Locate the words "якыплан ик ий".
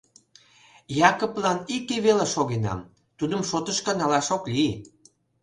1.09-2.01